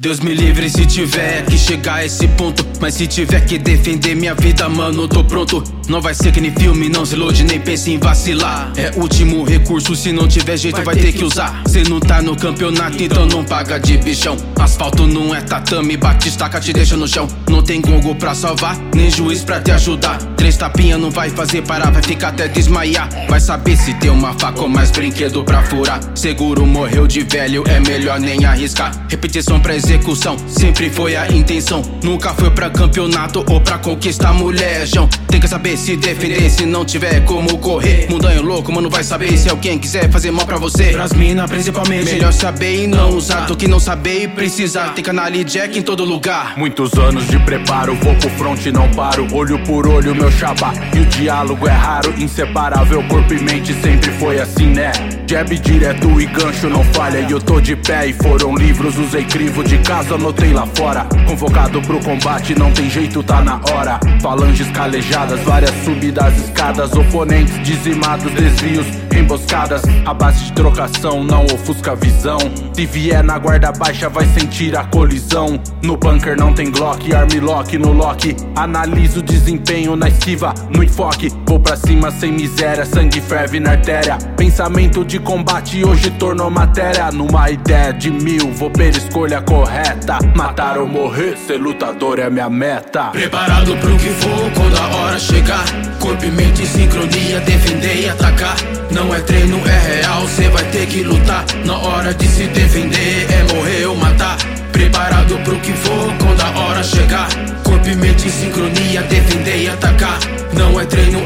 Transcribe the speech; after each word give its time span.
Deus 0.00 0.20
me 0.20 0.34
livre 0.34 0.70
se 0.70 0.86
tiver 0.86 1.44
que 1.44 1.58
chegar 1.58 1.96
a 1.96 2.04
esse 2.06 2.26
ponto. 2.28 2.66
Mas 2.80 2.94
se 2.94 3.06
tiver 3.06 3.44
que 3.44 3.58
defender 3.58 4.14
minha 4.16 4.34
vida, 4.34 4.66
mano, 4.66 5.06
tô 5.06 5.22
pronto. 5.22 5.62
Não 5.86 6.00
vai 6.00 6.14
ser 6.14 6.32
que 6.32 6.40
nem 6.40 6.50
filme, 6.50 6.88
não 6.88 7.04
se 7.04 7.14
ilude, 7.14 7.44
nem 7.44 7.60
pense 7.60 7.90
em 7.92 7.98
vacilar. 7.98 8.72
É 8.74 8.90
último 8.96 9.44
recurso, 9.44 9.94
se 9.94 10.10
não 10.10 10.26
tiver 10.26 10.56
jeito, 10.56 10.76
vai, 10.76 10.84
vai 10.86 10.96
ter 10.96 11.12
que 11.12 11.22
usar. 11.22 11.62
Cê 11.68 11.82
não 11.82 12.00
tá 12.00 12.22
no 12.22 12.34
campeonato, 12.34 13.02
então 13.02 13.26
não 13.26 13.44
paga 13.44 13.78
de 13.78 13.98
bichão. 13.98 14.34
Asfalto 14.58 15.06
não 15.06 15.34
é 15.34 15.42
tatame, 15.42 15.96
bate 15.98 16.30
estaca, 16.30 16.58
te 16.58 16.72
deixa 16.72 16.96
no 16.96 17.06
chão. 17.06 17.28
Não 17.50 17.62
tem 17.62 17.80
gongo 17.80 18.14
pra 18.14 18.34
salvar, 18.34 18.78
nem 18.94 19.10
juiz 19.10 19.44
pra 19.44 19.60
te 19.60 19.72
ajudar. 19.72 20.16
Três 20.36 20.56
tapinha 20.56 20.96
não 20.96 21.10
vai 21.10 21.28
fazer 21.28 21.62
parar, 21.62 21.90
vai 21.90 22.02
ficar 22.02 22.28
até 22.28 22.48
desmaiar. 22.48 23.10
Vai 23.28 23.40
saber 23.40 23.76
se 23.76 23.92
tem 23.94 24.10
uma 24.10 24.32
faca 24.38 24.62
ou 24.62 24.68
mais 24.68 24.90
brinquedo 24.90 25.44
pra 25.44 25.62
furar. 25.62 26.00
Seguro 26.14 26.66
morreu 26.66 27.06
de 27.06 27.20
velho, 27.20 27.62
é 27.68 27.78
melhor 27.78 28.18
nem 28.18 28.44
arriscar. 28.46 29.06
Repetição 29.10 29.60
pra 29.60 29.76
execução, 29.82 30.36
sempre 30.46 30.88
foi 30.88 31.16
a 31.16 31.26
intenção. 31.28 31.82
Nunca 32.02 32.32
foi 32.34 32.50
pra 32.50 32.70
campeonato 32.70 33.44
ou 33.48 33.60
pra 33.60 33.78
conquistar 33.78 34.32
mulher, 34.32 34.86
João. 34.86 35.08
Tem 35.28 35.40
que 35.40 35.48
saber 35.48 35.76
se 35.76 35.96
defender 35.96 36.48
se 36.50 36.64
não 36.64 36.84
tiver 36.84 37.24
como 37.24 37.58
correr. 37.58 38.06
Mundanho 38.08 38.42
louco, 38.42 38.72
mano, 38.72 38.88
vai 38.88 39.02
saber 39.02 39.36
se 39.36 39.48
alguém 39.50 39.78
quiser 39.78 40.10
fazer 40.10 40.30
mal 40.30 40.46
pra 40.46 40.56
você. 40.56 40.92
Pras 40.92 41.12
mina, 41.12 41.48
principalmente. 41.48 42.12
Melhor 42.12 42.32
saber 42.32 42.84
e 42.84 42.86
não 42.86 43.10
usar 43.16 43.46
do 43.46 43.56
que 43.56 43.66
não 43.66 43.80
saber 43.80 44.22
e 44.22 44.28
precisar. 44.28 44.90
Tem 44.94 45.02
canal 45.02 45.32
e 45.32 45.42
jack 45.44 45.76
em 45.78 45.82
todo 45.82 46.04
lugar. 46.04 46.56
Muitos 46.56 46.92
anos 46.94 47.26
de 47.26 47.38
preparo, 47.40 47.96
vou 47.96 48.14
pro 48.16 48.30
front 48.30 48.64
e 48.66 48.72
não 48.72 48.88
paro. 48.90 49.26
Olho 49.32 49.58
por 49.64 49.86
olho, 49.86 50.14
meu 50.14 50.30
chapa. 50.30 50.72
E 50.94 51.00
o 51.00 51.06
diálogo 51.06 51.66
é 51.66 51.72
raro, 51.72 52.14
inseparável. 52.18 53.02
Corpo 53.08 53.34
e 53.34 53.42
mente 53.42 53.74
sempre 53.74 54.10
foi 54.12 54.40
assim, 54.40 54.66
né? 54.66 54.92
Jab 55.32 55.58
direto 55.60 56.20
e 56.20 56.26
gancho 56.26 56.68
não 56.68 56.84
falha. 56.92 57.20
E 57.20 57.32
eu 57.32 57.40
tô 57.40 57.58
de 57.58 57.74
pé 57.74 58.06
e 58.06 58.12
foram 58.12 58.54
livros, 58.54 58.98
usei 58.98 59.24
crivo 59.24 59.64
de 59.64 59.78
casa, 59.78 60.16
anotei 60.16 60.52
lá 60.52 60.66
fora. 60.74 61.06
Convocado 61.26 61.80
pro 61.80 61.98
combate, 62.00 62.54
não 62.54 62.70
tem 62.70 62.90
jeito, 62.90 63.22
tá 63.22 63.40
na 63.40 63.58
hora. 63.72 63.98
Falanges 64.20 64.70
calejadas, 64.72 65.40
várias 65.40 65.72
subidas, 65.86 66.36
escadas. 66.36 66.92
Oponentes 66.92 67.58
dizimados, 67.62 68.30
desvios, 68.32 68.84
emboscadas. 69.16 69.80
A 70.04 70.12
base 70.12 70.44
de 70.44 70.52
trocação 70.52 71.24
não 71.24 71.46
ofusca 71.46 71.92
a 71.92 71.94
visão. 71.94 72.36
Se 72.74 72.84
vier 72.84 73.24
na 73.24 73.38
guarda 73.38 73.72
baixa, 73.72 74.10
vai 74.10 74.26
sentir 74.26 74.76
a 74.76 74.84
colisão. 74.84 75.58
No 75.82 75.96
bunker 75.96 76.36
não 76.36 76.52
tem 76.52 76.70
Glock, 76.70 77.10
armlock 77.14 77.78
no 77.78 77.92
lock. 77.92 78.36
Analiso 78.54 79.20
o 79.20 79.22
desempenho 79.22 79.96
na 79.96 80.08
esquiva, 80.08 80.52
no 80.68 80.84
enfoque. 80.84 81.32
Vou 81.46 81.58
pra 81.58 81.74
cima 81.74 82.10
sem 82.10 82.32
miséria, 82.32 82.84
sangue 82.84 83.22
ferve 83.22 83.58
na 83.58 83.70
artéria. 83.70 84.18
Pensamento 84.36 85.02
de 85.02 85.21
combate 85.22 85.84
hoje 85.84 86.10
tornou 86.10 86.50
matéria. 86.50 87.10
Numa 87.10 87.50
ideia 87.50 87.92
de 87.92 88.10
mil, 88.10 88.52
vou 88.52 88.70
pela 88.70 88.90
escolha 88.90 89.40
correta. 89.40 90.18
Matar 90.34 90.78
ou 90.78 90.86
morrer, 90.86 91.36
ser 91.36 91.58
lutador 91.58 92.18
é 92.18 92.28
minha 92.28 92.50
meta. 92.50 93.04
Preparado 93.10 93.76
pro 93.76 93.96
que 93.96 94.10
for 94.10 94.50
quando 94.54 94.76
a 94.76 94.96
hora 94.96 95.18
chegar. 95.18 95.64
Corpo 96.00 96.24
e 96.24 96.30
mente 96.30 96.66
sincronia, 96.66 97.40
defender 97.40 98.02
e 98.02 98.08
atacar. 98.08 98.56
Não 98.90 99.14
é 99.14 99.20
treino, 99.20 99.60
é 99.66 99.96
real, 99.96 100.26
cê 100.28 100.48
vai 100.48 100.64
ter 100.64 100.86
que 100.86 101.02
lutar. 101.02 101.44
Na 101.64 101.78
hora 101.78 102.12
de 102.12 102.26
se 102.26 102.46
defender, 102.48 103.26
é 103.30 103.54
morrer 103.54 103.86
ou 103.86 103.96
matar. 103.96 104.36
Preparado 104.72 105.38
pro 105.44 105.56
que 105.60 105.72
for 105.72 106.12
quando 106.18 106.40
a 106.40 106.60
hora 106.60 106.82
chegar. 106.82 107.28
Corpo 107.62 107.88
e 107.88 107.94
mente 107.96 108.30
sincronia, 108.30 109.02
defender 109.02 109.62
e 109.62 109.68
atacar. 109.68 110.18
Não 110.54 110.80
é 110.80 110.84
treino, 110.84 111.21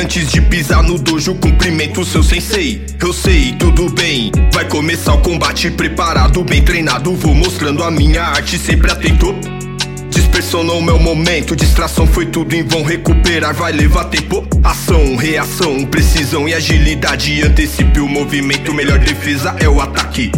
Antes 0.00 0.32
de 0.32 0.40
pisar 0.40 0.82
no 0.82 0.98
dojo, 0.98 1.34
cumprimento 1.34 2.06
seu 2.06 2.22
sensei. 2.22 2.86
Eu 2.98 3.12
sei, 3.12 3.54
tudo 3.58 3.90
bem, 3.90 4.32
vai 4.50 4.66
começar 4.66 5.12
o 5.12 5.18
combate. 5.20 5.70
Preparado, 5.70 6.42
bem 6.42 6.62
treinado, 6.62 7.14
vou 7.14 7.34
mostrando 7.34 7.84
a 7.84 7.90
minha 7.90 8.22
arte, 8.22 8.56
sempre 8.56 8.90
atento. 8.90 9.34
Dispersão 10.08 10.64
não 10.64 10.78
é 10.78 10.80
meu 10.80 10.98
momento, 10.98 11.54
distração 11.54 12.06
foi 12.06 12.24
tudo 12.24 12.54
em 12.54 12.62
vão. 12.62 12.82
Recuperar 12.82 13.54
vai 13.54 13.72
levar 13.72 14.04
tempo. 14.04 14.48
Ação, 14.64 15.16
reação, 15.16 15.84
precisão 15.84 16.48
e 16.48 16.54
agilidade. 16.54 17.42
Antecipe 17.42 18.00
o 18.00 18.08
movimento, 18.08 18.72
melhor 18.72 18.98
defesa 18.98 19.54
é 19.60 19.68
o 19.68 19.82
ataque. 19.82 20.32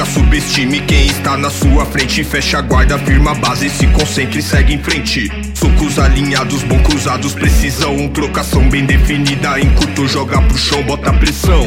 Nunca 0.00 0.12
subestime 0.12 0.80
quem 0.80 1.08
está 1.08 1.36
na 1.36 1.50
sua 1.50 1.84
frente. 1.84 2.24
Fecha 2.24 2.56
a 2.56 2.62
guarda, 2.62 2.98
firma 3.00 3.32
a 3.32 3.34
base, 3.34 3.68
se 3.68 3.86
concentre 3.88 4.38
e 4.38 4.42
segue 4.42 4.72
em 4.72 4.78
frente. 4.78 5.30
Socos 5.52 5.98
alinhados, 5.98 6.62
bom 6.62 6.82
cruzados, 6.82 7.34
precisão. 7.34 8.08
Trocação 8.08 8.66
bem 8.70 8.86
definida, 8.86 9.60
encurto, 9.60 10.08
joga 10.08 10.40
pro 10.40 10.56
chão, 10.56 10.82
bota 10.84 11.12
pressão. 11.12 11.66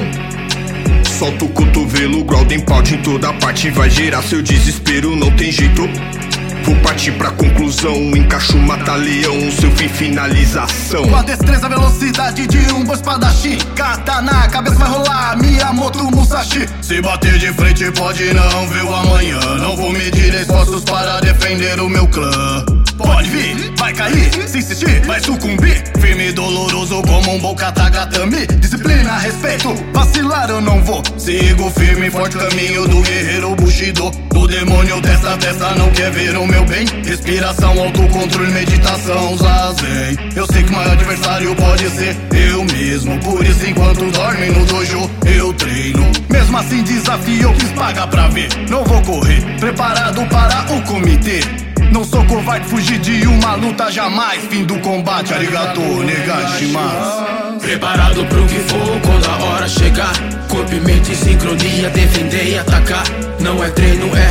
Solta 1.20 1.46
o 1.46 1.50
cotovelo, 1.50 2.24
Ground 2.24 2.52
pau 2.66 2.82
em 2.82 2.98
toda 3.04 3.32
parte 3.34 3.70
Vai 3.70 3.90
gerar 3.90 4.24
seu 4.24 4.42
desespero, 4.42 5.16
não 5.16 5.30
tem 5.36 5.52
jeito 5.52 5.88
Vou 6.64 6.76
partir 6.78 7.12
pra 7.12 7.30
conclusão, 7.32 7.98
encaixo 8.16 8.58
mata-leão, 8.58 9.52
seu 9.52 9.70
fim 9.72 9.90
finalização. 9.90 11.06
Com 11.10 11.16
a 11.16 11.22
destreza, 11.22 11.68
velocidade 11.68 12.48
de 12.48 12.74
um 12.74 12.86
bom 12.86 12.94
espadachim. 12.94 13.58
Katana, 13.76 14.48
cabeça 14.48 14.78
vai 14.78 14.88
rolar, 14.88 15.38
Miyamoto 15.38 16.03
Musashi. 16.54 16.68
Se 16.82 17.02
bater 17.02 17.38
de 17.40 17.52
frente, 17.54 17.92
pode 17.92 18.34
não 18.34 18.68
ver 18.68 18.84
o 18.84 18.94
amanhã. 18.94 19.40
Não 19.60 19.76
vou 19.76 19.92
medir 19.92 20.34
esforços 20.34 20.84
para 20.84 21.20
defender 21.22 21.80
o 21.80 21.90
meu 21.90 22.08
clã. 22.08 22.66
Pode 22.98 23.30
vir, 23.30 23.74
vai 23.78 23.94
cair, 23.94 24.32
se 24.48 24.60
insistir, 24.60 25.02
vai 25.06 25.20
sucumbir. 25.20 25.84
Firme 26.00 26.30
e 26.30 26.32
doloroso 26.32 27.02
como 27.02 27.52
um 27.52 27.56
katagatame. 27.56 28.46
Disciplina, 28.60 29.18
respeito, 29.18 29.74
vacilar 29.94 30.50
eu 30.50 30.62
não 30.62 30.82
vou. 30.84 31.02
Sigo 31.18 31.70
firme, 31.72 32.10
forte 32.12 32.38
caminho 32.38 32.88
do 32.88 33.02
guerreiro 33.02 33.56
Bushido. 33.56 34.12
Do 34.32 34.48
demônio 34.48 35.00
dessa 35.02 35.38
testa 35.38 35.74
não 35.76 35.90
quer 35.92 36.12
ver 36.12 36.36
o 36.38 36.46
meu 36.46 36.66
bem. 36.66 36.86
Respiração, 37.04 37.80
autocontrole, 37.80 38.52
meditação, 38.52 39.38
zazen. 39.38 40.18
Eu 40.36 40.46
sei 40.48 40.64
que 40.64 40.70
o 40.70 40.74
maior 40.74 40.92
adversário 40.92 41.56
pode 41.56 41.90
ser 41.90 42.16
eu 42.32 42.64
mesmo. 42.66 43.18
Por 43.20 43.46
isso, 43.46 43.66
enquanto 43.66 44.12
dorme 44.12 44.48
no 44.48 44.66
assim, 46.64 46.84
desafio, 46.84 47.50
eu 47.50 47.54
quis 47.54 47.72
pagar 47.72 48.08
pra 48.08 48.28
ver. 48.30 48.48
Não 48.70 48.84
vou 48.84 49.02
correr, 49.02 49.42
preparado 49.60 50.26
para 50.28 50.74
o 50.74 50.82
comitê. 50.84 51.42
Não 51.92 52.04
sou 52.04 52.26
covarde, 52.26 52.68
fugir 52.68 52.98
de 53.00 53.28
uma 53.28 53.56
luta 53.56 53.92
jamais. 53.92 54.42
Fim 54.50 54.64
do 54.64 54.80
combate, 54.80 55.34
arigato, 55.34 55.82
negashimasu. 55.82 57.60
Preparado 57.62 58.26
pro 58.26 58.46
que 58.46 58.60
for 58.60 59.00
quando 59.02 59.26
a 59.26 59.46
hora 59.46 59.68
chegar. 59.68 60.14
Corpo 60.50 60.74
e 60.74 60.80
mente 60.80 61.12
em 61.12 61.16
sincronia, 61.16 61.90
defender 61.90 62.50
e 62.50 62.58
atacar. 62.58 63.04
Não 63.40 63.64
é 63.64 63.70
treino, 63.70 64.16
é 64.16 64.23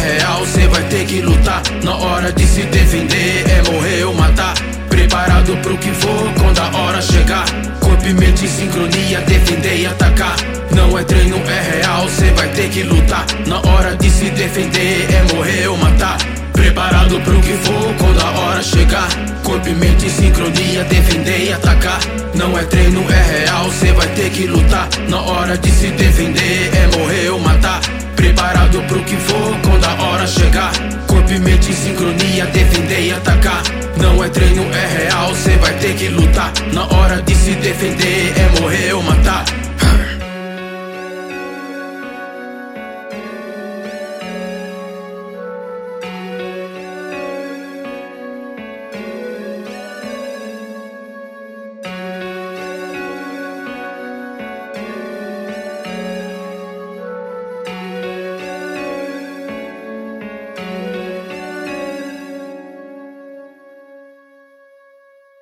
E 8.43 8.45
em 8.45 8.49
sincronia, 8.49 9.21
defender 9.21 9.83
e 9.83 9.87
atacar. 9.87 10.35
Não 10.75 10.99
é 10.99 11.05
treino, 11.05 11.37
é 11.37 11.77
real, 11.77 12.09
cê 12.09 12.29
vai 12.33 12.49
ter 12.49 12.69
que 12.71 12.83
lutar. 12.83 13.25
Na 13.47 13.61
hora 13.71 13.95
de 13.95 14.11
se 14.11 14.31
defender, 14.31 15.07
é 15.15 15.33
morrer 15.33 15.69
ou 15.69 15.77
matar. 15.77 16.19
Preparado 16.53 17.21
pro 17.21 17.41
que 17.41 17.53
for 17.53 17.94
quando 17.99 18.21
a 18.21 18.31
hora 18.41 18.61
chegar. 18.61 19.09
Corpo 19.44 19.69
e 19.69 19.75
mente 19.75 20.11
sincronia, 20.11 20.83
defender 20.83 21.44
e 21.44 21.53
atacar. 21.53 22.00
Não 22.35 22.59
é 22.59 22.65
treino, 22.65 23.05
é 23.12 23.44
real, 23.44 23.71
cê 23.71 23.93
vai 23.93 24.09
ter 24.09 24.31
que 24.31 24.49
lutar. 24.49 24.88
Na 25.09 25.21
hora 25.21 25.56
de 25.56 25.71
se 25.71 25.87
defender, 25.93 26.71
é 26.75 26.99
morrer 26.99 27.29
ou 27.31 27.38
matar. 27.38 27.72
De 37.27 37.35
se 37.35 37.55
defender, 37.57 38.42